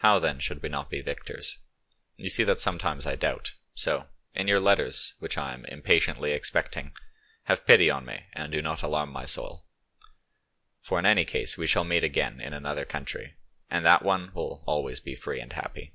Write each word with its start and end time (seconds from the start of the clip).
How 0.00 0.18
then 0.18 0.38
should 0.38 0.62
we 0.62 0.68
not 0.68 0.90
be 0.90 1.00
victors? 1.00 1.56
You 2.18 2.28
see 2.28 2.44
that 2.44 2.60
sometimes 2.60 3.06
I 3.06 3.16
doubt, 3.16 3.54
so, 3.72 4.06
in 4.34 4.46
your 4.46 4.60
letters, 4.60 5.14
which 5.18 5.38
I 5.38 5.54
am 5.54 5.64
impatiently 5.64 6.32
expecting, 6.32 6.92
have 7.44 7.64
pity 7.64 7.90
on 7.90 8.04
me 8.04 8.26
and 8.34 8.52
do 8.52 8.60
not 8.60 8.82
alarm 8.82 9.10
my 9.10 9.24
soul, 9.24 9.64
far 10.82 10.98
in 10.98 11.06
any 11.06 11.24
case 11.24 11.56
we 11.56 11.66
shall 11.66 11.84
meet 11.84 12.04
again 12.04 12.38
in 12.38 12.52
another 12.52 12.84
country, 12.84 13.36
and 13.70 13.82
that 13.86 14.02
one 14.04 14.30
will 14.34 14.62
always 14.66 15.00
be 15.00 15.14
free 15.14 15.40
and 15.40 15.54
happy. 15.54 15.94